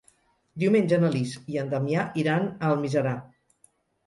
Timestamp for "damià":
1.75-2.07